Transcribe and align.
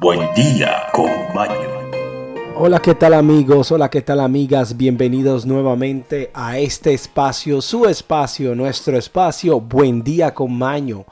buen, 0.00 0.34
día 0.34 0.86
con 0.92 1.10
Maño. 1.34 1.54
Hola, 2.56 2.80
¿qué 2.80 2.94
tal 2.94 3.14
amigos? 3.14 3.70
Hola, 3.70 3.88
¿qué 3.88 4.02
tal 4.02 4.20
amigas? 4.20 4.76
Bienvenidos 4.76 5.46
nuevamente 5.46 6.30
a 6.34 6.58
este 6.58 6.92
espacio, 6.92 7.60
su 7.60 7.86
espacio, 7.86 8.56
nuestro 8.56 8.98
espacio, 8.98 9.60
Buen 9.60 10.02
día 10.02 10.34
con 10.34 10.58
Maño. 10.58 11.04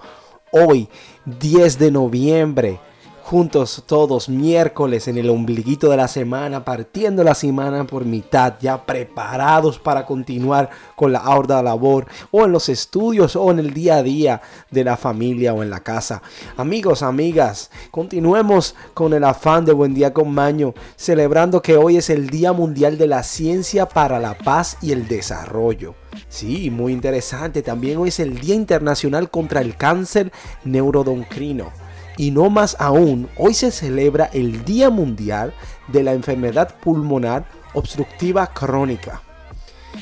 Hoy, 0.50 0.88
10 1.24 1.78
de 1.78 1.90
noviembre, 1.92 2.80
juntos 3.26 3.82
todos 3.86 4.28
miércoles 4.28 5.08
en 5.08 5.18
el 5.18 5.30
ombliguito 5.30 5.90
de 5.90 5.96
la 5.96 6.06
semana, 6.06 6.64
partiendo 6.64 7.24
la 7.24 7.34
semana 7.34 7.84
por 7.84 8.04
mitad, 8.04 8.54
ya 8.60 8.86
preparados 8.86 9.80
para 9.80 10.06
continuar 10.06 10.70
con 10.94 11.10
la 11.10 11.28
horda 11.28 11.60
labor 11.60 12.06
o 12.30 12.44
en 12.44 12.52
los 12.52 12.68
estudios 12.68 13.34
o 13.34 13.50
en 13.50 13.58
el 13.58 13.74
día 13.74 13.96
a 13.96 14.04
día 14.04 14.42
de 14.70 14.84
la 14.84 14.96
familia 14.96 15.54
o 15.54 15.64
en 15.64 15.70
la 15.70 15.80
casa. 15.80 16.22
Amigos, 16.56 17.02
amigas, 17.02 17.72
continuemos 17.90 18.76
con 18.94 19.12
el 19.12 19.24
afán 19.24 19.64
de 19.64 19.72
Buen 19.72 19.92
Día 19.92 20.14
con 20.14 20.32
Maño, 20.32 20.74
celebrando 20.94 21.62
que 21.62 21.76
hoy 21.76 21.96
es 21.96 22.10
el 22.10 22.30
Día 22.30 22.52
Mundial 22.52 22.96
de 22.96 23.08
la 23.08 23.24
Ciencia 23.24 23.88
para 23.88 24.20
la 24.20 24.38
Paz 24.38 24.78
y 24.80 24.92
el 24.92 25.08
Desarrollo. 25.08 25.96
Sí, 26.28 26.70
muy 26.70 26.92
interesante. 26.92 27.62
También 27.62 27.98
hoy 27.98 28.10
es 28.10 28.20
el 28.20 28.38
Día 28.38 28.54
Internacional 28.54 29.30
contra 29.30 29.60
el 29.62 29.76
Cáncer 29.76 30.30
Neurodocrino. 30.64 31.85
Y 32.16 32.30
no 32.30 32.48
más 32.50 32.76
aún, 32.78 33.28
hoy 33.36 33.54
se 33.54 33.70
celebra 33.70 34.30
el 34.32 34.64
Día 34.64 34.90
Mundial 34.90 35.52
de 35.88 36.02
la 36.02 36.12
Enfermedad 36.12 36.74
Pulmonar 36.80 37.44
Obstructiva 37.74 38.46
Crónica. 38.48 39.22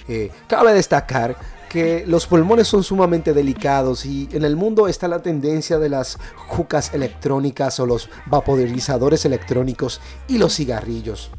Eh, 0.08 0.30
cabe 0.46 0.72
destacar 0.72 1.36
que 1.68 2.04
los 2.06 2.28
pulmones 2.28 2.68
son 2.68 2.84
sumamente 2.84 3.34
delicados 3.34 4.06
y 4.06 4.28
en 4.30 4.44
el 4.44 4.54
mundo 4.54 4.86
está 4.86 5.08
la 5.08 5.22
tendencia 5.22 5.76
de 5.76 5.88
las 5.88 6.18
jucas 6.46 6.94
electrónicas 6.94 7.80
o 7.80 7.86
los 7.86 8.10
vaporizadores 8.26 9.24
electrónicos 9.24 10.00
y 10.28 10.38
los 10.38 10.54
cigarrillos. 10.54 11.32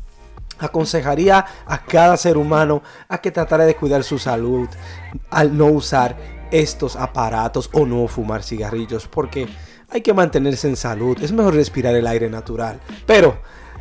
Aconsejaría 0.60 1.46
a 1.66 1.86
cada 1.86 2.18
ser 2.18 2.36
humano 2.36 2.84
a 3.08 3.20
que 3.20 3.32
tratara 3.32 3.66
de 3.66 3.78
cuidar 3.78 4.04
su 4.04 4.20
salud 4.20 4.68
al 5.30 5.58
no 5.58 5.68
usar 5.68 6.18
estos 6.52 6.98
aparatos 6.98 7.70
o 7.72 7.86
no 7.86 8.06
fumar 8.10 8.44
cigarrillos 8.44 9.08
porque 9.08 9.48
hay 9.96 10.02
que 10.02 10.14
mantenerse 10.14 10.68
en 10.68 10.76
salud, 10.76 11.18
es 11.22 11.32
mejor 11.32 11.56
respirar 11.56 11.96
el 11.96 12.06
aire 12.06 12.30
natural. 12.30 12.82
Pero 13.06 13.40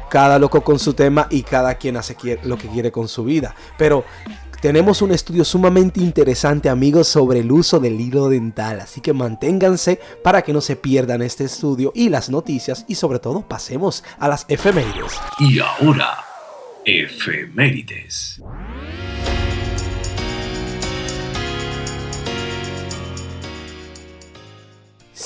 cada 0.09 0.39
loco 0.39 0.63
con 0.63 0.79
su 0.79 0.95
tema 0.95 1.27
y 1.29 1.43
cada 1.43 1.75
quien 1.75 1.97
hace 1.97 2.17
lo 2.45 2.57
que 2.57 2.69
quiere 2.69 2.93
con 2.93 3.09
su 3.09 3.25
vida. 3.25 3.53
Pero 3.77 4.05
tenemos 4.61 5.03
un 5.03 5.11
estudio 5.11 5.45
sumamente 5.45 5.99
interesante, 5.99 6.69
amigos, 6.69 7.09
sobre 7.09 7.41
el 7.41 7.51
uso 7.51 7.81
del 7.81 8.01
hilo 8.01 8.29
dental. 8.29 8.79
Así 8.81 9.01
que 9.01 9.13
manténganse 9.13 9.99
para 10.23 10.43
que 10.43 10.53
no 10.53 10.61
se 10.61 10.77
pierdan 10.77 11.21
este 11.21 11.45
estudio 11.45 11.91
y 11.97 12.11
las 12.11 12.31
noticias. 12.31 12.85
Y 12.87 12.95
sobre 12.95 13.19
todo, 13.19 13.49
pasemos 13.49 14.05
a 14.21 14.29
las 14.29 14.47
efemérides. 14.49 15.19
Y 15.41 15.59
ahora, 15.59 16.17
efemérides. 16.85 18.41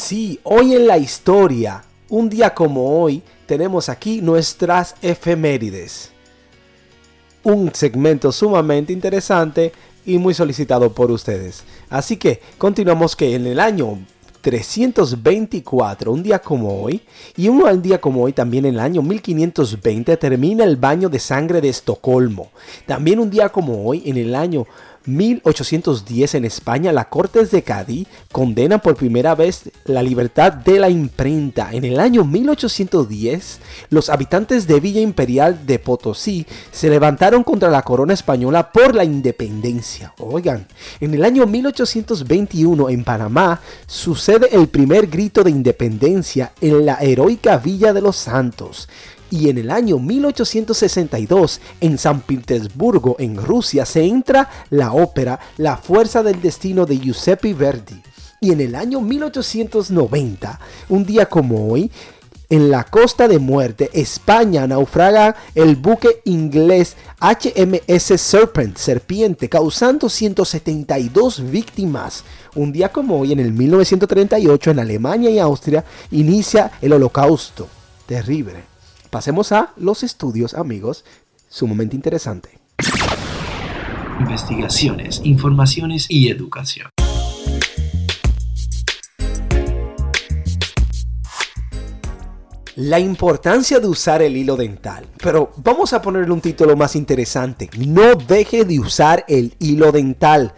Sí, 0.08 0.40
hoy 0.42 0.74
en 0.74 0.86
la 0.86 0.96
historia, 0.96 1.84
un 2.08 2.30
día 2.30 2.54
como 2.54 2.98
hoy, 2.98 3.22
tenemos 3.44 3.90
aquí 3.90 4.22
nuestras 4.22 4.94
efemérides. 5.02 6.12
Un 7.42 7.74
segmento 7.74 8.32
sumamente 8.32 8.94
interesante 8.94 9.70
y 10.06 10.16
muy 10.16 10.32
solicitado 10.32 10.94
por 10.94 11.10
ustedes. 11.10 11.62
Así 11.90 12.16
que 12.16 12.40
continuamos 12.56 13.14
que 13.14 13.34
en 13.34 13.48
el 13.48 13.60
año 13.60 13.98
324, 14.40 16.10
un 16.10 16.22
día 16.22 16.38
como 16.38 16.82
hoy, 16.82 17.02
y 17.36 17.48
un 17.48 17.82
día 17.82 18.00
como 18.00 18.22
hoy 18.22 18.32
también 18.32 18.64
en 18.64 18.76
el 18.76 18.80
año 18.80 19.02
1520 19.02 20.16
termina 20.16 20.64
el 20.64 20.76
baño 20.76 21.10
de 21.10 21.18
sangre 21.18 21.60
de 21.60 21.68
Estocolmo. 21.68 22.50
También 22.86 23.18
un 23.18 23.28
día 23.28 23.50
como 23.50 23.86
hoy, 23.86 24.04
en 24.06 24.16
el 24.16 24.34
año 24.34 24.66
1810 25.08 26.34
en 26.34 26.44
España, 26.44 26.92
la 26.92 27.08
Cortes 27.08 27.50
de 27.50 27.62
Cádiz 27.62 28.06
condena 28.30 28.78
por 28.78 28.94
primera 28.94 29.34
vez 29.34 29.70
la 29.86 30.02
libertad 30.02 30.52
de 30.52 30.78
la 30.78 30.90
imprenta. 30.90 31.70
En 31.72 31.84
el 31.84 31.98
año 31.98 32.24
1810, 32.24 33.58
los 33.90 34.10
habitantes 34.10 34.66
de 34.66 34.80
Villa 34.80 35.00
Imperial 35.00 35.66
de 35.66 35.78
Potosí 35.78 36.46
se 36.70 36.90
levantaron 36.90 37.42
contra 37.42 37.70
la 37.70 37.82
corona 37.82 38.12
española 38.12 38.70
por 38.70 38.94
la 38.94 39.04
independencia. 39.04 40.12
Oigan, 40.18 40.66
en 41.00 41.14
el 41.14 41.24
año 41.24 41.46
1821 41.46 42.90
en 42.90 43.04
Panamá 43.04 43.60
sucede 43.86 44.48
el 44.52 44.68
primer 44.68 45.06
grito 45.06 45.42
de 45.42 45.50
independencia 45.50 46.52
en 46.60 46.84
la 46.84 46.96
heroica 46.96 47.56
Villa 47.56 47.92
de 47.92 48.02
los 48.02 48.16
Santos 48.16 48.88
y 49.30 49.48
en 49.48 49.58
el 49.58 49.70
año 49.70 49.98
1862 49.98 51.60
en 51.80 51.98
San 51.98 52.20
Petersburgo, 52.20 53.16
en 53.18 53.36
Rusia, 53.36 53.84
se 53.84 54.04
entra 54.04 54.48
la 54.70 54.92
ópera 54.92 55.38
La 55.56 55.76
Fuerza 55.76 56.22
del 56.22 56.40
Destino 56.40 56.86
de 56.86 56.98
Giuseppe 56.98 57.54
Verdi. 57.54 58.02
Y 58.40 58.52
en 58.52 58.60
el 58.60 58.74
año 58.74 59.00
1890, 59.00 60.60
un 60.88 61.04
día 61.04 61.26
como 61.26 61.70
hoy, 61.70 61.90
en 62.50 62.70
la 62.70 62.84
Costa 62.84 63.28
de 63.28 63.38
Muerte, 63.38 63.90
España, 63.92 64.66
naufraga 64.66 65.36
el 65.54 65.76
buque 65.76 66.22
inglés 66.24 66.96
HMS 67.20 68.18
Serpent, 68.18 68.76
Serpiente, 68.78 69.50
causando 69.50 70.08
172 70.08 71.50
víctimas. 71.50 72.24
Un 72.54 72.72
día 72.72 72.90
como 72.90 73.18
hoy, 73.18 73.32
en 73.32 73.40
el 73.40 73.52
1938, 73.52 74.70
en 74.70 74.78
Alemania 74.78 75.30
y 75.30 75.38
Austria, 75.38 75.84
inicia 76.10 76.70
el 76.80 76.94
Holocausto. 76.94 77.68
Terrible. 78.06 78.77
Pasemos 79.10 79.52
a 79.52 79.72
los 79.76 80.02
estudios, 80.02 80.52
amigos, 80.52 81.04
sumamente 81.48 81.96
interesante. 81.96 82.58
Investigaciones, 84.20 85.22
informaciones 85.24 86.06
y 86.10 86.28
educación. 86.28 86.90
La 92.76 93.00
importancia 93.00 93.80
de 93.80 93.88
usar 93.88 94.20
el 94.20 94.36
hilo 94.36 94.56
dental. 94.56 95.06
Pero 95.22 95.52
vamos 95.56 95.94
a 95.94 96.02
ponerle 96.02 96.32
un 96.32 96.42
título 96.42 96.76
más 96.76 96.94
interesante. 96.94 97.70
No 97.78 98.14
deje 98.14 98.66
de 98.66 98.78
usar 98.78 99.24
el 99.26 99.54
hilo 99.58 99.90
dental. 99.90 100.52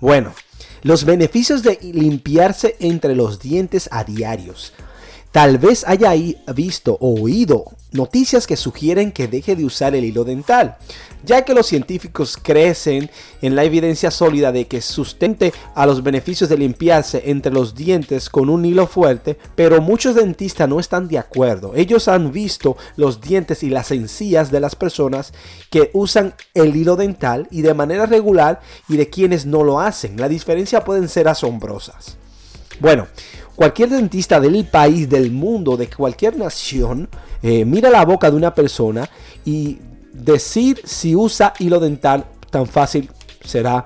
Bueno, 0.00 0.34
los 0.82 1.04
beneficios 1.04 1.62
de 1.62 1.78
limpiarse 1.80 2.76
entre 2.80 3.14
los 3.14 3.38
dientes 3.38 3.88
a 3.92 4.02
diarios. 4.02 4.74
Tal 5.34 5.58
vez 5.58 5.84
haya 5.88 6.12
visto 6.54 6.96
o 7.00 7.20
oído 7.20 7.64
noticias 7.90 8.46
que 8.46 8.56
sugieren 8.56 9.10
que 9.10 9.26
deje 9.26 9.56
de 9.56 9.64
usar 9.64 9.96
el 9.96 10.04
hilo 10.04 10.22
dental, 10.22 10.76
ya 11.24 11.42
que 11.42 11.54
los 11.54 11.66
científicos 11.66 12.38
crecen 12.40 13.10
en 13.42 13.56
la 13.56 13.64
evidencia 13.64 14.12
sólida 14.12 14.52
de 14.52 14.68
que 14.68 14.80
sustente 14.80 15.52
a 15.74 15.86
los 15.86 16.04
beneficios 16.04 16.48
de 16.48 16.58
limpiarse 16.58 17.20
entre 17.26 17.50
los 17.50 17.74
dientes 17.74 18.30
con 18.30 18.48
un 18.48 18.64
hilo 18.64 18.86
fuerte, 18.86 19.36
pero 19.56 19.80
muchos 19.80 20.14
dentistas 20.14 20.68
no 20.68 20.78
están 20.78 21.08
de 21.08 21.18
acuerdo. 21.18 21.72
Ellos 21.74 22.06
han 22.06 22.30
visto 22.30 22.76
los 22.94 23.20
dientes 23.20 23.64
y 23.64 23.70
las 23.70 23.90
encías 23.90 24.52
de 24.52 24.60
las 24.60 24.76
personas 24.76 25.32
que 25.68 25.90
usan 25.94 26.36
el 26.54 26.76
hilo 26.76 26.94
dental 26.94 27.48
y 27.50 27.62
de 27.62 27.74
manera 27.74 28.06
regular 28.06 28.60
y 28.88 28.98
de 28.98 29.10
quienes 29.10 29.46
no 29.46 29.64
lo 29.64 29.80
hacen. 29.80 30.16
La 30.16 30.28
diferencia 30.28 30.84
pueden 30.84 31.08
ser 31.08 31.26
asombrosas. 31.26 32.18
Bueno, 32.80 33.06
Cualquier 33.56 33.88
dentista 33.90 34.40
del 34.40 34.64
país, 34.64 35.08
del 35.08 35.30
mundo, 35.30 35.76
de 35.76 35.88
cualquier 35.88 36.36
nación, 36.36 37.08
eh, 37.42 37.64
mira 37.64 37.88
la 37.90 38.04
boca 38.04 38.30
de 38.30 38.36
una 38.36 38.54
persona 38.54 39.08
y 39.44 39.78
decir 40.12 40.80
si 40.84 41.14
usa 41.14 41.54
hilo 41.58 41.78
dental 41.78 42.24
tan 42.50 42.66
fácil 42.66 43.10
será 43.44 43.84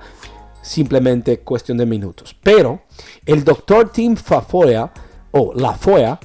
simplemente 0.61 1.39
cuestión 1.39 1.77
de 1.77 1.85
minutos. 1.85 2.35
Pero 2.41 2.81
el 3.25 3.43
doctor 3.43 3.91
Tim 3.91 4.15
Fafoya 4.15 4.91
o 5.31 5.53
Lafoya 5.53 6.19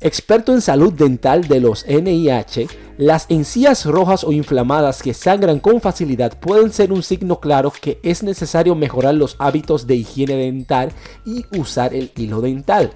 experto 0.00 0.54
en 0.54 0.60
salud 0.60 0.92
dental 0.92 1.46
de 1.46 1.60
los 1.60 1.84
NIH, 1.86 2.66
las 3.00 3.24
encías 3.30 3.86
rojas 3.86 4.24
o 4.24 4.30
inflamadas 4.30 5.02
que 5.02 5.14
sangran 5.14 5.58
con 5.58 5.80
facilidad 5.80 6.38
pueden 6.38 6.70
ser 6.70 6.92
un 6.92 7.02
signo 7.02 7.40
claro 7.40 7.72
que 7.72 7.98
es 8.02 8.22
necesario 8.22 8.74
mejorar 8.74 9.14
los 9.14 9.36
hábitos 9.38 9.86
de 9.86 9.94
higiene 9.94 10.36
dental 10.36 10.92
y 11.24 11.46
usar 11.58 11.94
el 11.94 12.12
hilo 12.14 12.42
dental. 12.42 12.92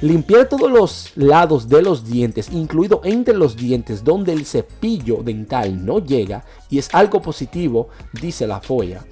Limpiar 0.00 0.48
todos 0.48 0.70
los 0.70 1.12
lados 1.16 1.68
de 1.68 1.82
los 1.82 2.06
dientes, 2.06 2.50
incluido 2.50 3.02
entre 3.04 3.34
los 3.34 3.54
dientes 3.54 4.02
donde 4.02 4.32
el 4.32 4.46
cepillo 4.46 5.18
dental 5.22 5.84
no 5.84 5.98
llega, 5.98 6.46
y 6.70 6.78
es 6.78 6.88
algo 6.94 7.20
positivo, 7.20 7.90
dice 8.22 8.46
la 8.46 8.62
folla. 8.62 9.04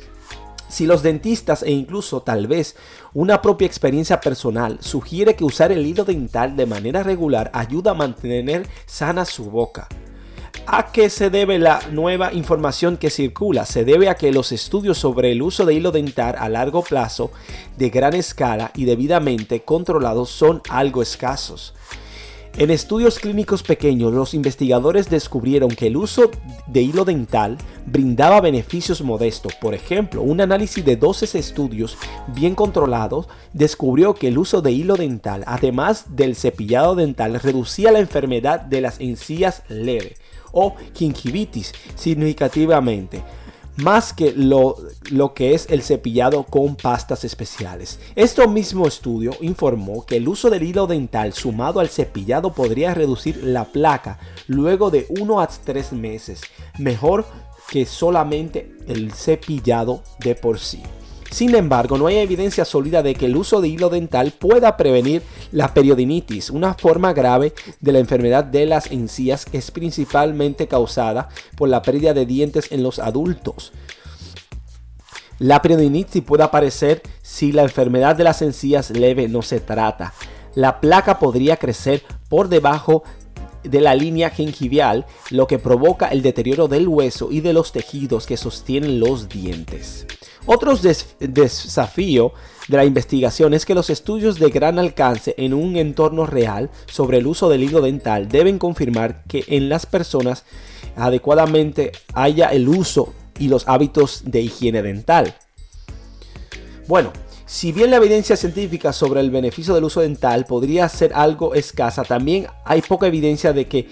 Si 0.70 0.86
los 0.86 1.02
dentistas 1.02 1.62
e 1.62 1.70
incluso 1.70 2.22
tal 2.22 2.46
vez 2.46 2.76
una 3.12 3.42
propia 3.42 3.66
experiencia 3.66 4.22
personal 4.22 4.78
sugiere 4.80 5.36
que 5.36 5.44
usar 5.44 5.70
el 5.70 5.86
hilo 5.86 6.06
dental 6.06 6.56
de 6.56 6.64
manera 6.64 7.02
regular 7.02 7.50
ayuda 7.52 7.90
a 7.90 7.94
mantener 7.94 8.66
sana 8.86 9.26
su 9.26 9.50
boca. 9.50 9.86
¿A 10.72 10.92
qué 10.92 11.10
se 11.10 11.30
debe 11.30 11.58
la 11.58 11.80
nueva 11.90 12.32
información 12.32 12.96
que 12.96 13.10
circula? 13.10 13.66
Se 13.66 13.84
debe 13.84 14.08
a 14.08 14.14
que 14.14 14.30
los 14.30 14.52
estudios 14.52 14.98
sobre 14.98 15.32
el 15.32 15.42
uso 15.42 15.66
de 15.66 15.74
hilo 15.74 15.90
dental 15.90 16.36
a 16.38 16.48
largo 16.48 16.84
plazo, 16.84 17.32
de 17.76 17.90
gran 17.90 18.14
escala 18.14 18.70
y 18.76 18.84
debidamente 18.84 19.62
controlados 19.62 20.30
son 20.30 20.62
algo 20.68 21.02
escasos. 21.02 21.74
En 22.56 22.70
estudios 22.70 23.18
clínicos 23.18 23.64
pequeños, 23.64 24.12
los 24.12 24.32
investigadores 24.32 25.10
descubrieron 25.10 25.70
que 25.70 25.88
el 25.88 25.96
uso 25.96 26.30
de 26.68 26.82
hilo 26.82 27.04
dental 27.04 27.58
brindaba 27.86 28.40
beneficios 28.40 29.02
modestos. 29.02 29.56
Por 29.56 29.74
ejemplo, 29.74 30.22
un 30.22 30.40
análisis 30.40 30.84
de 30.84 30.94
12 30.94 31.36
estudios 31.36 31.98
bien 32.28 32.54
controlados 32.54 33.26
descubrió 33.52 34.14
que 34.14 34.28
el 34.28 34.38
uso 34.38 34.62
de 34.62 34.70
hilo 34.70 34.94
dental, 34.94 35.42
además 35.48 36.14
del 36.14 36.36
cepillado 36.36 36.94
dental, 36.94 37.40
reducía 37.40 37.90
la 37.90 37.98
enfermedad 37.98 38.60
de 38.60 38.80
las 38.82 39.00
encías 39.00 39.64
leve 39.68 40.14
o 40.52 40.74
gingivitis 40.94 41.72
significativamente 41.94 43.22
más 43.76 44.12
que 44.12 44.32
lo, 44.32 44.76
lo, 45.10 45.34
que 45.34 45.54
es 45.54 45.66
el 45.70 45.82
cepillado 45.82 46.44
con 46.44 46.76
pastas 46.76 47.24
especiales. 47.24 47.98
Este 48.14 48.46
mismo 48.46 48.86
estudio 48.86 49.32
informó 49.40 50.04
que 50.04 50.16
el 50.16 50.28
uso 50.28 50.50
del 50.50 50.62
hilo 50.62 50.86
dental 50.86 51.32
sumado 51.32 51.80
al 51.80 51.88
cepillado 51.88 52.52
podría 52.52 52.94
reducir 52.94 53.42
la 53.42 53.64
placa 53.64 54.18
luego 54.46 54.90
de 54.90 55.06
1 55.08 55.40
a 55.40 55.46
3 55.46 55.92
meses, 55.92 56.42
mejor 56.78 57.24
que 57.70 57.86
solamente 57.86 58.76
el 58.86 59.12
cepillado 59.12 60.02
de 60.18 60.34
por 60.34 60.58
sí. 60.58 60.82
Sin 61.30 61.54
embargo, 61.54 61.96
no 61.96 62.08
hay 62.08 62.18
evidencia 62.18 62.64
sólida 62.64 63.02
de 63.02 63.14
que 63.14 63.26
el 63.26 63.36
uso 63.36 63.60
de 63.60 63.68
hilo 63.68 63.88
dental 63.88 64.32
pueda 64.32 64.76
prevenir 64.76 65.22
la 65.52 65.72
periodinitis, 65.72 66.50
una 66.50 66.74
forma 66.74 67.12
grave 67.12 67.54
de 67.80 67.92
la 67.92 68.00
enfermedad 68.00 68.42
de 68.44 68.66
las 68.66 68.90
encías 68.90 69.44
que 69.44 69.58
es 69.58 69.70
principalmente 69.70 70.66
causada 70.66 71.28
por 71.56 71.68
la 71.68 71.82
pérdida 71.82 72.14
de 72.14 72.26
dientes 72.26 72.72
en 72.72 72.82
los 72.82 72.98
adultos. 72.98 73.72
La 75.38 75.62
periodinitis 75.62 76.22
puede 76.22 76.42
aparecer 76.42 77.00
si 77.22 77.52
la 77.52 77.62
enfermedad 77.62 78.16
de 78.16 78.24
las 78.24 78.42
encías 78.42 78.90
leve 78.90 79.28
no 79.28 79.40
se 79.42 79.60
trata. 79.60 80.12
La 80.54 80.80
placa 80.80 81.20
podría 81.20 81.56
crecer 81.56 82.02
por 82.28 82.48
debajo 82.48 83.04
de 83.62 83.80
la 83.80 83.94
línea 83.94 84.30
gingival, 84.30 85.06
lo 85.30 85.46
que 85.46 85.58
provoca 85.58 86.08
el 86.08 86.22
deterioro 86.22 86.66
del 86.66 86.88
hueso 86.88 87.28
y 87.30 87.40
de 87.40 87.52
los 87.52 87.72
tejidos 87.72 88.26
que 88.26 88.36
sostienen 88.36 89.00
los 89.00 89.28
dientes. 89.28 90.06
Otro 90.46 90.74
desafío 91.18 92.32
de 92.68 92.76
la 92.76 92.84
investigación 92.84 93.52
es 93.54 93.66
que 93.66 93.74
los 93.74 93.90
estudios 93.90 94.38
de 94.38 94.50
gran 94.50 94.78
alcance 94.78 95.34
en 95.36 95.54
un 95.54 95.76
entorno 95.76 96.26
real 96.26 96.70
sobre 96.86 97.18
el 97.18 97.26
uso 97.26 97.48
del 97.48 97.62
hilo 97.62 97.80
dental 97.80 98.28
deben 98.28 98.58
confirmar 98.58 99.24
que 99.28 99.44
en 99.48 99.68
las 99.68 99.86
personas 99.86 100.44
adecuadamente 100.96 101.92
haya 102.14 102.48
el 102.48 102.68
uso 102.68 103.12
y 103.38 103.48
los 103.48 103.68
hábitos 103.68 104.22
de 104.24 104.40
higiene 104.40 104.82
dental. 104.82 105.34
Bueno, 106.86 107.12
si 107.46 107.72
bien 107.72 107.90
la 107.90 107.96
evidencia 107.96 108.36
científica 108.36 108.92
sobre 108.92 109.20
el 109.20 109.30
beneficio 109.30 109.74
del 109.74 109.84
uso 109.84 110.00
dental 110.00 110.46
podría 110.46 110.88
ser 110.88 111.12
algo 111.14 111.54
escasa, 111.54 112.04
también 112.04 112.46
hay 112.64 112.80
poca 112.80 113.06
evidencia 113.06 113.52
de 113.52 113.66
que 113.66 113.88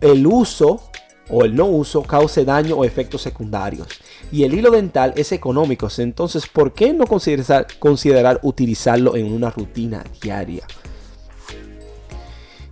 el 0.00 0.26
uso 0.26 0.90
o 1.30 1.44
el 1.44 1.54
no 1.54 1.66
uso 1.66 2.02
cause 2.02 2.44
daño 2.44 2.76
o 2.76 2.84
efectos 2.84 3.22
secundarios. 3.22 3.88
Y 4.32 4.44
el 4.44 4.54
hilo 4.54 4.70
dental 4.70 5.12
es 5.16 5.32
económico, 5.32 5.88
entonces 5.98 6.46
¿por 6.46 6.72
qué 6.72 6.92
no 6.92 7.06
considerar, 7.06 7.66
considerar 7.78 8.40
utilizarlo 8.42 9.16
en 9.16 9.32
una 9.32 9.50
rutina 9.50 10.04
diaria? 10.20 10.66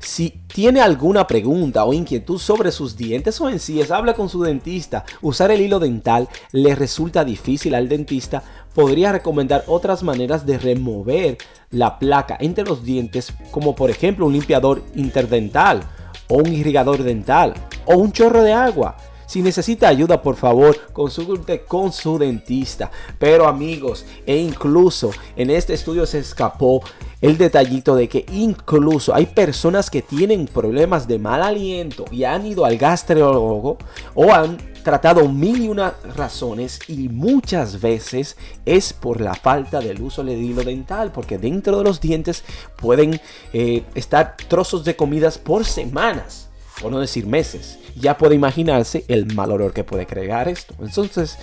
Si 0.06 0.30
tiene 0.46 0.80
alguna 0.80 1.26
pregunta 1.26 1.84
o 1.84 1.92
inquietud 1.92 2.38
sobre 2.38 2.70
sus 2.70 2.96
dientes 2.96 3.40
o 3.40 3.48
encías, 3.48 3.90
habla 3.90 4.14
con 4.14 4.28
su 4.28 4.40
dentista. 4.40 5.04
Usar 5.20 5.50
el 5.50 5.60
hilo 5.60 5.80
dental 5.80 6.28
le 6.52 6.76
resulta 6.76 7.24
difícil 7.24 7.74
al 7.74 7.88
dentista. 7.88 8.44
Podría 8.72 9.10
recomendar 9.10 9.64
otras 9.66 10.04
maneras 10.04 10.46
de 10.46 10.58
remover 10.58 11.38
la 11.70 11.98
placa 11.98 12.36
entre 12.38 12.62
los 12.62 12.84
dientes, 12.84 13.32
como 13.50 13.74
por 13.74 13.90
ejemplo 13.90 14.26
un 14.26 14.34
limpiador 14.34 14.84
interdental 14.94 15.80
o 16.28 16.38
un 16.38 16.52
irrigador 16.52 17.02
dental 17.02 17.54
o 17.84 17.96
un 17.96 18.12
chorro 18.12 18.42
de 18.42 18.52
agua. 18.52 18.96
Si 19.26 19.42
necesita 19.42 19.88
ayuda, 19.88 20.22
por 20.22 20.36
favor, 20.36 20.78
consulte 20.92 21.64
con 21.64 21.92
su 21.92 22.18
dentista. 22.18 22.90
Pero 23.18 23.48
amigos, 23.48 24.06
e 24.24 24.36
incluso 24.36 25.10
en 25.36 25.50
este 25.50 25.74
estudio 25.74 26.06
se 26.06 26.20
escapó 26.20 26.82
el 27.20 27.36
detallito 27.36 27.94
de 27.96 28.08
que 28.08 28.24
incluso 28.32 29.14
hay 29.14 29.26
personas 29.26 29.90
que 29.90 30.02
tienen 30.02 30.46
problemas 30.46 31.08
de 31.08 31.18
mal 31.18 31.42
aliento 31.42 32.04
y 32.10 32.24
han 32.24 32.46
ido 32.46 32.64
al 32.64 32.78
gastrólogo 32.78 33.78
o 34.14 34.32
han 34.32 34.58
tratado 34.84 35.28
mil 35.28 35.64
y 35.64 35.68
una 35.68 35.94
razones 36.14 36.78
y 36.86 37.08
muchas 37.08 37.80
veces 37.80 38.36
es 38.64 38.92
por 38.92 39.20
la 39.20 39.34
falta 39.34 39.80
del 39.80 40.00
uso 40.00 40.22
del 40.22 40.40
hilo 40.40 40.62
dental 40.62 41.10
porque 41.10 41.38
dentro 41.38 41.78
de 41.78 41.84
los 41.84 42.00
dientes 42.00 42.44
pueden 42.76 43.20
eh, 43.52 43.82
estar 43.96 44.36
trozos 44.48 44.84
de 44.84 44.94
comidas 44.94 45.38
por 45.38 45.64
semanas 45.64 46.48
por 46.80 46.92
no 46.92 47.00
decir 47.00 47.26
meses 47.26 47.80
ya 48.00 48.16
puede 48.16 48.34
imaginarse 48.34 49.04
el 49.08 49.34
mal 49.34 49.50
olor 49.52 49.72
que 49.72 49.84
puede 49.84 50.06
crear 50.06 50.48
esto. 50.48 50.74
Entonces 50.80 51.38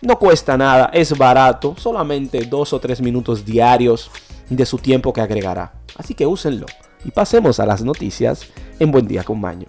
no 0.00 0.18
cuesta 0.18 0.56
nada 0.56 0.90
es 0.92 1.16
barato 1.16 1.74
solamente 1.78 2.44
dos 2.44 2.72
o 2.72 2.80
tres 2.80 3.00
minutos 3.00 3.44
diarios 3.44 4.10
de 4.48 4.66
su 4.66 4.78
tiempo 4.78 5.12
que 5.12 5.20
agregará. 5.20 5.72
Así 5.96 6.14
que 6.14 6.26
úsenlo 6.26 6.66
y 7.04 7.10
pasemos 7.10 7.60
a 7.60 7.66
las 7.66 7.82
noticias 7.82 8.46
en 8.78 8.90
buen 8.90 9.06
día 9.06 9.24
con 9.24 9.40
Maño. 9.40 9.68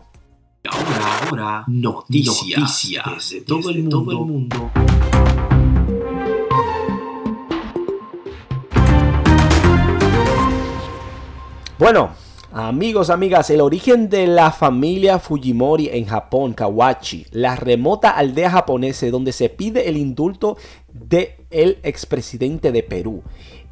Ahora, 0.70 1.28
ahora, 1.28 1.64
noticias, 1.68 3.30
de 3.30 3.42
todo, 3.42 3.70
el 3.70 3.84
mundo. 3.84 4.72
Bueno, 11.78 12.12
amigos, 12.54 13.10
amigas, 13.10 13.50
el 13.50 13.62
origen 13.62 14.10
de 14.10 14.28
la 14.28 14.52
familia 14.52 15.18
Fujimori 15.18 15.90
en 15.92 16.06
Japón, 16.06 16.54
Kawachi, 16.54 17.26
la 17.32 17.56
remota 17.56 18.12
aldea 18.12 18.52
japonesa 18.52 19.08
donde 19.08 19.32
se 19.32 19.50
pide 19.50 19.90
el 19.90 19.98
indulto 19.98 20.58
de 20.94 21.38
el 21.50 21.80
expresidente 21.84 22.72
de 22.72 22.84
Perú 22.84 23.24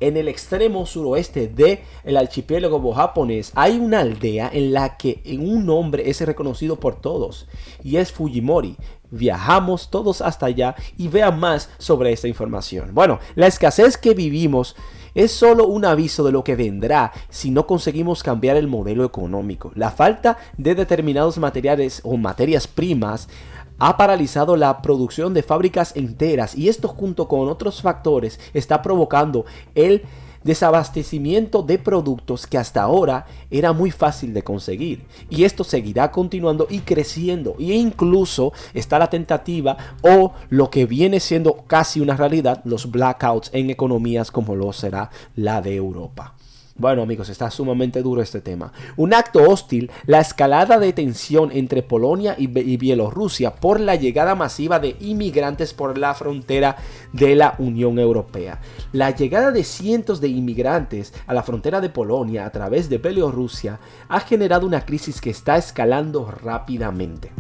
en 0.01 0.17
el 0.17 0.27
extremo 0.27 0.85
suroeste 0.85 1.47
del 1.47 1.79
el 2.03 2.17
archipiélago 2.17 2.91
japonés 2.91 3.51
hay 3.55 3.77
una 3.77 3.99
aldea 3.99 4.49
en 4.51 4.73
la 4.73 4.97
que 4.97 5.21
un 5.39 5.65
nombre 5.65 6.09
es 6.09 6.19
reconocido 6.21 6.77
por 6.77 6.99
todos 6.99 7.47
y 7.83 7.95
es 7.97 8.11
Fujimori. 8.11 8.75
Viajamos 9.11 9.89
todos 9.89 10.21
hasta 10.21 10.47
allá 10.47 10.75
y 10.97 11.07
vean 11.07 11.39
más 11.39 11.69
sobre 11.77 12.11
esta 12.11 12.27
información. 12.27 12.93
Bueno, 12.93 13.19
la 13.35 13.47
escasez 13.47 13.97
que 13.97 14.13
vivimos 14.13 14.75
es 15.15 15.31
solo 15.31 15.67
un 15.67 15.85
aviso 15.85 16.23
de 16.23 16.31
lo 16.31 16.43
que 16.43 16.55
vendrá 16.55 17.11
si 17.29 17.51
no 17.51 17.67
conseguimos 17.67 18.23
cambiar 18.23 18.57
el 18.57 18.67
modelo 18.67 19.03
económico. 19.03 19.71
La 19.75 19.91
falta 19.91 20.37
de 20.57 20.75
determinados 20.75 21.37
materiales 21.37 22.01
o 22.03 22.17
materias 22.17 22.67
primas 22.67 23.27
ha 23.79 23.97
paralizado 23.97 24.57
la 24.57 24.81
producción 24.81 25.33
de 25.33 25.41
fábricas 25.41 25.95
enteras 25.95 26.55
y 26.55 26.69
esto 26.69 26.87
junto 26.87 27.27
con 27.27 27.49
otros 27.49 27.81
factores 27.81 28.39
está 28.53 28.81
provocando 28.81 29.45
el 29.73 30.03
desabastecimiento 30.43 31.63
de 31.63 31.77
productos 31.77 32.47
que 32.47 32.57
hasta 32.57 32.81
ahora 32.81 33.25
era 33.49 33.73
muy 33.73 33.91
fácil 33.91 34.33
de 34.33 34.43
conseguir. 34.43 35.05
Y 35.29 35.43
esto 35.43 35.63
seguirá 35.63 36.11
continuando 36.11 36.67
y 36.69 36.79
creciendo. 36.79 37.55
E 37.59 37.73
incluso 37.73 38.53
está 38.73 38.99
la 38.99 39.09
tentativa 39.09 39.77
o 40.01 40.33
lo 40.49 40.69
que 40.69 40.85
viene 40.85 41.19
siendo 41.19 41.63
casi 41.67 41.99
una 42.01 42.15
realidad, 42.15 42.61
los 42.65 42.89
blackouts 42.89 43.49
en 43.53 43.69
economías 43.69 44.31
como 44.31 44.55
lo 44.55 44.73
será 44.73 45.09
la 45.35 45.61
de 45.61 45.75
Europa. 45.75 46.35
Bueno 46.77 47.01
amigos, 47.01 47.29
está 47.29 47.51
sumamente 47.51 48.01
duro 48.01 48.21
este 48.21 48.39
tema. 48.39 48.71
Un 48.95 49.13
acto 49.13 49.47
hostil, 49.49 49.91
la 50.05 50.19
escalada 50.19 50.79
de 50.79 50.93
tensión 50.93 51.51
entre 51.51 51.83
Polonia 51.83 52.35
y, 52.37 52.47
Bielorrusia 52.47 53.55
por 53.55 53.79
la 53.79 53.95
llegada 53.95 54.35
masiva 54.35 54.79
de 54.79 54.95
inmigrantes 55.01 55.73
por 55.73 55.97
la 55.97 56.13
frontera 56.13 56.77
de 57.11 57.35
la 57.35 57.55
Unión 57.59 57.99
Europea. 57.99 58.61
La 58.93 59.11
llegada 59.11 59.51
de 59.51 59.63
cientos 59.63 60.21
de 60.21 60.29
inmigrantes 60.29 61.13
a 61.27 61.33
la 61.33 61.43
frontera 61.43 61.81
de 61.81 61.89
Polonia 61.89 62.45
a 62.45 62.51
través 62.51 62.89
de 62.89 62.97
Bielorrusia 62.97 63.79
ha 64.07 64.21
generado 64.21 64.65
una 64.65 64.85
crisis 64.85 65.19
que 65.19 65.29
está 65.29 65.57
escalando 65.57 66.31
rápidamente. 66.31 67.31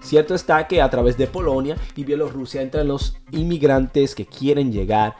Cierto 0.00 0.34
está 0.34 0.66
que 0.66 0.82
a 0.82 0.90
través 0.90 1.16
de 1.16 1.26
Polonia 1.26 1.76
y 1.94 2.04
Bielorrusia 2.04 2.62
entran 2.62 2.88
los 2.88 3.16
inmigrantes 3.30 4.14
que 4.14 4.26
quieren 4.26 4.72
llegar 4.72 5.14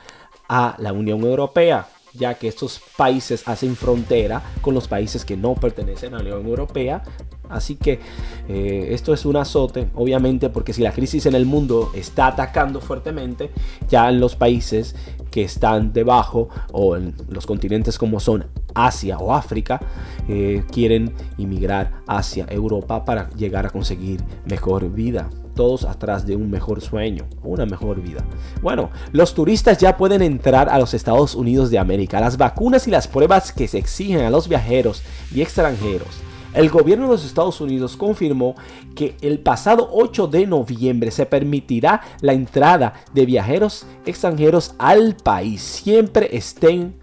a 0.48 0.74
la 0.78 0.92
Unión 0.92 1.22
Europea 1.22 1.86
ya 2.14 2.34
que 2.34 2.48
estos 2.48 2.80
países 2.96 3.46
hacen 3.46 3.76
frontera 3.76 4.42
con 4.60 4.74
los 4.74 4.88
países 4.88 5.24
que 5.24 5.36
no 5.36 5.54
pertenecen 5.54 6.14
a 6.14 6.22
la 6.22 6.36
Unión 6.36 6.46
Europea. 6.46 7.02
Así 7.50 7.76
que 7.76 8.00
eh, 8.48 8.88
esto 8.90 9.12
es 9.12 9.24
un 9.24 9.36
azote, 9.36 9.88
obviamente, 9.94 10.48
porque 10.50 10.72
si 10.72 10.82
la 10.82 10.92
crisis 10.92 11.26
en 11.26 11.34
el 11.34 11.46
mundo 11.46 11.90
está 11.94 12.28
atacando 12.28 12.80
fuertemente, 12.80 13.50
ya 13.88 14.08
en 14.08 14.20
los 14.20 14.36
países 14.36 14.94
que 15.30 15.42
están 15.42 15.92
debajo 15.92 16.48
o 16.72 16.96
en 16.96 17.14
los 17.28 17.46
continentes 17.46 17.98
como 17.98 18.20
son 18.20 18.46
Asia 18.74 19.18
o 19.18 19.34
África, 19.34 19.80
eh, 20.28 20.64
quieren 20.70 21.14
inmigrar 21.38 22.02
hacia 22.06 22.46
Europa 22.48 23.04
para 23.04 23.30
llegar 23.30 23.66
a 23.66 23.70
conseguir 23.70 24.22
mejor 24.46 24.90
vida. 24.90 25.28
todos 25.56 25.84
atrás 25.84 26.24
de 26.24 26.36
un 26.36 26.48
mejor 26.48 26.80
sueño, 26.80 27.26
una 27.42 27.66
mejor 27.66 28.00
vida. 28.00 28.24
Bueno, 28.62 28.88
los 29.12 29.34
turistas 29.34 29.76
ya 29.76 29.98
pueden 29.98 30.22
entrar 30.22 30.70
a 30.70 30.78
los 30.78 30.94
Estados 30.94 31.34
Unidos 31.34 31.70
de 31.70 31.78
América. 31.78 32.18
Las 32.18 32.38
vacunas 32.38 32.88
y 32.88 32.90
las 32.90 33.06
pruebas 33.06 33.52
que 33.52 33.68
se 33.68 33.76
exigen 33.76 34.20
a 34.20 34.30
los 34.30 34.48
viajeros 34.48 35.02
y 35.34 35.42
extranjeros. 35.42 36.22
El 36.52 36.68
gobierno 36.68 37.06
de 37.06 37.12
los 37.12 37.24
Estados 37.24 37.60
Unidos 37.60 37.96
confirmó 37.96 38.56
que 38.96 39.16
el 39.20 39.38
pasado 39.38 39.88
8 39.92 40.26
de 40.26 40.46
noviembre 40.46 41.12
se 41.12 41.24
permitirá 41.24 42.02
la 42.20 42.32
entrada 42.32 42.94
de 43.14 43.24
viajeros 43.24 43.86
extranjeros 44.04 44.74
al 44.78 45.16
país, 45.16 45.62
siempre 45.62 46.36
estén 46.36 46.96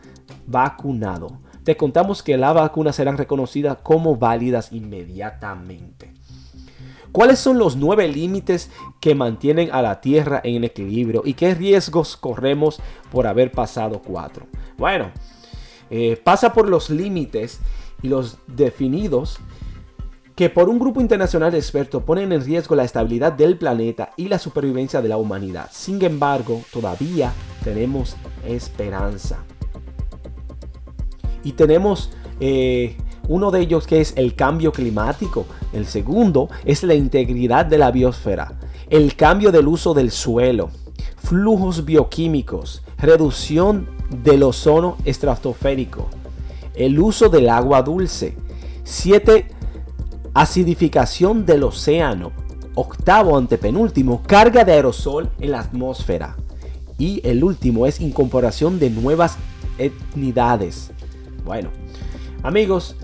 vacunados. 0.47 1.31
Te 1.63 1.77
contamos 1.77 2.23
que 2.23 2.37
las 2.37 2.53
vacunas 2.53 2.95
serán 2.95 3.17
reconocidas 3.17 3.77
como 3.83 4.17
válidas 4.17 4.71
inmediatamente. 4.73 6.13
¿Cuáles 7.13 7.39
son 7.39 7.57
los 7.57 7.77
nueve 7.77 8.07
límites 8.07 8.69
que 8.99 9.15
mantienen 9.15 9.69
a 9.71 9.81
la 9.81 10.01
Tierra 10.01 10.41
en 10.43 10.65
equilibrio 10.65 11.23
y 11.25 11.33
qué 11.33 11.55
riesgos 11.55 12.17
corremos 12.17 12.81
por 13.11 13.27
haber 13.27 13.51
pasado 13.51 14.01
cuatro? 14.05 14.45
Bueno, 14.77 15.11
eh, 15.89 16.19
pasa 16.21 16.53
por 16.53 16.67
los 16.67 16.89
límites 16.89 17.59
y 18.01 18.07
los 18.07 18.37
definidos 18.47 19.39
que 20.37 20.51
por 20.51 20.69
un 20.69 20.77
grupo 20.77 21.01
internacional 21.01 21.51
de 21.51 21.57
expertos 21.57 22.03
ponen 22.03 22.31
en 22.31 22.45
riesgo 22.45 22.75
la 22.75 22.83
estabilidad 22.83 23.33
del 23.33 23.57
planeta 23.57 24.13
y 24.17 24.27
la 24.27 24.37
supervivencia 24.37 25.01
de 25.01 25.09
la 25.09 25.17
humanidad. 25.17 25.67
Sin 25.71 25.99
embargo, 26.03 26.61
todavía 26.71 27.33
tenemos 27.63 28.15
esperanza. 28.45 29.39
Y 31.43 31.53
tenemos 31.53 32.11
eh, 32.39 32.95
uno 33.27 33.49
de 33.49 33.61
ellos 33.61 33.87
que 33.87 33.99
es 33.99 34.13
el 34.15 34.35
cambio 34.35 34.71
climático. 34.71 35.47
El 35.73 35.87
segundo 35.87 36.49
es 36.65 36.83
la 36.83 36.93
integridad 36.93 37.65
de 37.65 37.79
la 37.79 37.89
biosfera. 37.89 38.59
El 38.91 39.15
cambio 39.15 39.51
del 39.51 39.67
uso 39.67 39.95
del 39.95 40.11
suelo. 40.11 40.69
Flujos 41.17 41.83
bioquímicos. 41.83 42.83
Reducción 42.99 43.89
del 44.23 44.43
ozono 44.43 44.97
estratosférico. 45.03 46.09
El 46.77 46.99
uso 46.99 47.27
del 47.29 47.49
agua 47.49 47.81
dulce. 47.81 48.37
7. 48.83 49.47
Acidificación 50.33 51.45
del 51.45 51.63
océano. 51.63 52.31
Octavo 52.75 53.35
antepenúltimo. 53.35 54.21
Carga 54.25 54.63
de 54.63 54.73
aerosol 54.73 55.31
en 55.39 55.51
la 55.51 55.61
atmósfera. 55.61 56.37
Y 56.99 57.19
el 57.27 57.43
último 57.43 57.87
es 57.87 57.99
incorporación 57.99 58.79
de 58.79 58.91
nuevas 58.91 59.37
etnidades. 59.79 60.91
Bueno, 61.43 61.69
amigos, 62.43 62.95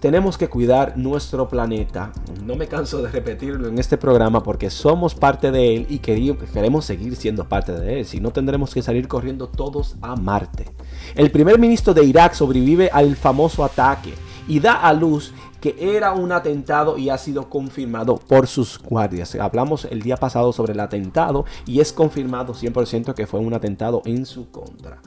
tenemos 0.00 0.38
que 0.38 0.48
cuidar 0.48 0.96
nuestro 0.96 1.48
planeta. 1.48 2.12
No 2.44 2.56
me 2.56 2.68
canso 2.68 3.02
de 3.02 3.10
repetirlo 3.10 3.68
en 3.68 3.78
este 3.78 3.96
programa 3.96 4.42
porque 4.42 4.70
somos 4.70 5.14
parte 5.14 5.50
de 5.50 5.76
él 5.76 5.86
y 5.88 5.98
queremos 5.98 6.84
seguir 6.84 7.16
siendo 7.16 7.48
parte 7.48 7.72
de 7.72 8.00
él. 8.00 8.06
Si 8.06 8.20
no, 8.20 8.30
tendremos 8.30 8.74
que 8.74 8.82
salir 8.82 9.08
corriendo 9.08 9.48
todos 9.48 9.96
a 10.02 10.16
Marte. 10.16 10.66
El 11.14 11.30
primer 11.30 11.58
ministro 11.58 11.94
de 11.94 12.04
Irak 12.04 12.34
sobrevive 12.34 12.90
al 12.92 13.16
famoso 13.16 13.64
ataque 13.64 14.12
y 14.48 14.60
da 14.60 14.74
a 14.74 14.92
luz 14.92 15.32
que 15.60 15.76
era 15.78 16.12
un 16.12 16.32
atentado 16.32 16.98
y 16.98 17.08
ha 17.08 17.16
sido 17.16 17.48
confirmado 17.48 18.16
por 18.16 18.48
sus 18.48 18.80
guardias. 18.80 19.36
Hablamos 19.36 19.84
el 19.84 20.02
día 20.02 20.16
pasado 20.16 20.52
sobre 20.52 20.72
el 20.72 20.80
atentado 20.80 21.44
y 21.66 21.78
es 21.78 21.92
confirmado 21.92 22.52
100% 22.52 23.14
que 23.14 23.28
fue 23.28 23.38
un 23.38 23.54
atentado 23.54 24.02
en 24.04 24.26
su 24.26 24.50
contra. 24.50 25.00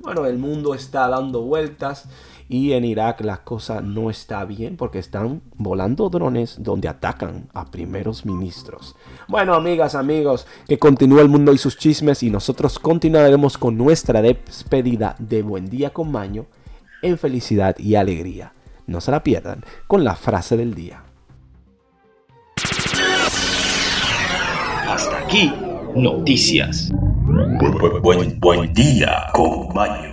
Bueno, 0.00 0.26
el 0.26 0.36
mundo 0.36 0.74
está 0.74 1.08
dando 1.08 1.42
vueltas 1.42 2.08
y 2.52 2.74
en 2.74 2.84
Irak 2.84 3.22
la 3.22 3.38
cosa 3.38 3.80
no 3.80 4.10
está 4.10 4.44
bien 4.44 4.76
porque 4.76 4.98
están 4.98 5.40
volando 5.56 6.10
drones 6.10 6.56
donde 6.58 6.86
atacan 6.86 7.48
a 7.54 7.70
primeros 7.70 8.26
ministros. 8.26 8.94
Bueno, 9.26 9.54
amigas, 9.54 9.94
amigos, 9.94 10.46
que 10.68 10.78
continúe 10.78 11.20
el 11.20 11.30
mundo 11.30 11.54
y 11.54 11.58
sus 11.58 11.78
chismes 11.78 12.22
y 12.22 12.28
nosotros 12.28 12.78
continuaremos 12.78 13.56
con 13.56 13.78
nuestra 13.78 14.20
despedida 14.20 15.16
de 15.18 15.42
Buen 15.42 15.70
Día 15.70 15.94
con 15.94 16.12
Maño 16.12 16.44
en 17.00 17.16
felicidad 17.16 17.74
y 17.78 17.94
alegría. 17.94 18.52
No 18.86 19.00
se 19.00 19.12
la 19.12 19.22
pierdan 19.22 19.64
con 19.86 20.04
la 20.04 20.14
frase 20.14 20.58
del 20.58 20.74
día. 20.74 21.04
Hasta 24.88 25.18
aquí, 25.24 25.54
noticias. 25.96 26.90
Buen, 28.02 28.38
buen, 28.40 28.72
día 28.74 29.28
con 29.32 29.74
Maño. 29.74 30.11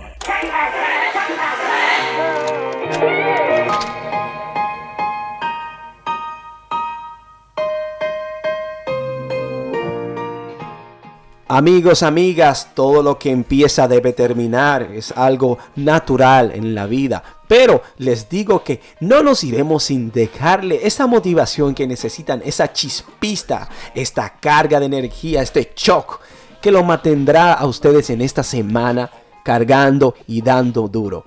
Amigos, 11.52 12.04
amigas, 12.04 12.68
todo 12.74 13.02
lo 13.02 13.18
que 13.18 13.28
empieza 13.28 13.88
debe 13.88 14.12
terminar. 14.12 14.82
Es 14.94 15.10
algo 15.10 15.58
natural 15.74 16.52
en 16.54 16.76
la 16.76 16.86
vida. 16.86 17.24
Pero 17.48 17.82
les 17.98 18.28
digo 18.28 18.62
que 18.62 18.80
no 19.00 19.24
nos 19.24 19.42
iremos 19.42 19.82
sin 19.82 20.12
dejarle 20.12 20.86
esa 20.86 21.08
motivación 21.08 21.74
que 21.74 21.88
necesitan, 21.88 22.40
esa 22.44 22.72
chispista, 22.72 23.68
esta 23.96 24.36
carga 24.38 24.78
de 24.78 24.86
energía, 24.86 25.42
este 25.42 25.72
shock 25.74 26.20
que 26.62 26.70
lo 26.70 26.84
mantendrá 26.84 27.54
a 27.54 27.66
ustedes 27.66 28.10
en 28.10 28.20
esta 28.20 28.44
semana 28.44 29.10
cargando 29.44 30.14
y 30.28 30.42
dando 30.42 30.86
duro. 30.86 31.24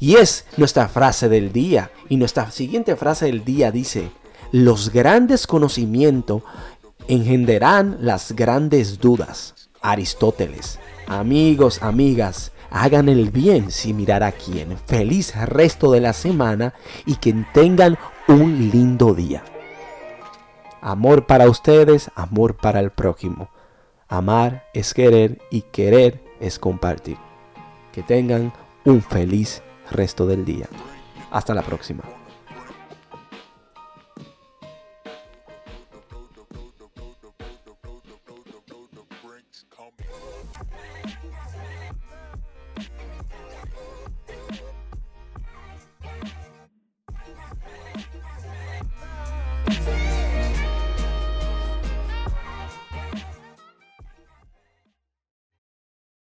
Y 0.00 0.14
es 0.14 0.46
nuestra 0.56 0.88
frase 0.88 1.28
del 1.28 1.52
día. 1.52 1.90
Y 2.08 2.16
nuestra 2.16 2.50
siguiente 2.50 2.96
frase 2.96 3.26
del 3.26 3.44
día 3.44 3.70
dice, 3.70 4.12
los 4.50 4.90
grandes 4.90 5.46
conocimientos 5.46 6.42
engenderán 7.08 7.98
las 8.00 8.32
grandes 8.32 9.00
dudas. 9.00 9.54
Aristóteles. 9.80 10.78
Amigos, 11.06 11.82
amigas, 11.82 12.52
hagan 12.70 13.08
el 13.08 13.30
bien 13.30 13.70
sin 13.70 13.96
mirar 13.96 14.22
a 14.22 14.32
quién. 14.32 14.76
Feliz 14.86 15.34
resto 15.46 15.90
de 15.90 16.00
la 16.00 16.12
semana 16.12 16.74
y 17.06 17.16
que 17.16 17.34
tengan 17.52 17.98
un 18.28 18.70
lindo 18.70 19.14
día. 19.14 19.42
Amor 20.80 21.26
para 21.26 21.48
ustedes, 21.48 22.10
amor 22.14 22.56
para 22.56 22.80
el 22.80 22.90
prójimo. 22.90 23.50
Amar 24.08 24.64
es 24.72 24.94
querer 24.94 25.38
y 25.50 25.62
querer 25.62 26.22
es 26.40 26.58
compartir. 26.58 27.16
Que 27.92 28.02
tengan 28.02 28.52
un 28.84 29.02
feliz 29.02 29.62
resto 29.90 30.26
del 30.26 30.44
día. 30.44 30.68
Hasta 31.30 31.54
la 31.54 31.62
próxima. 31.62 32.04